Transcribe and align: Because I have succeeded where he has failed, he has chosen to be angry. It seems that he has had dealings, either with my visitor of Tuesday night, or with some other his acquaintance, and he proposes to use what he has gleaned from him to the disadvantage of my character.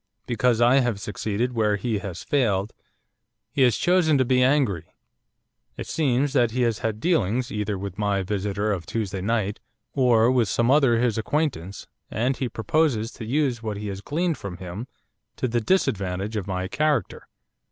Because 0.25 0.61
I 0.61 0.77
have 0.79 0.99
succeeded 0.99 1.53
where 1.53 1.75
he 1.75 1.99
has 1.99 2.23
failed, 2.23 2.73
he 3.51 3.61
has 3.61 3.77
chosen 3.77 4.17
to 4.17 4.25
be 4.25 4.41
angry. 4.41 4.85
It 5.77 5.85
seems 5.85 6.33
that 6.33 6.49
he 6.49 6.63
has 6.63 6.79
had 6.79 6.99
dealings, 6.99 7.51
either 7.51 7.77
with 7.77 7.99
my 7.99 8.23
visitor 8.23 8.71
of 8.73 8.87
Tuesday 8.87 9.21
night, 9.21 9.59
or 9.93 10.31
with 10.31 10.49
some 10.49 10.71
other 10.71 10.97
his 10.97 11.19
acquaintance, 11.19 11.85
and 12.09 12.35
he 12.35 12.49
proposes 12.49 13.11
to 13.11 13.25
use 13.25 13.61
what 13.61 13.77
he 13.77 13.89
has 13.89 14.01
gleaned 14.01 14.39
from 14.39 14.57
him 14.57 14.87
to 15.35 15.47
the 15.47 15.61
disadvantage 15.61 16.35
of 16.35 16.47
my 16.47 16.67
character. 16.67 17.27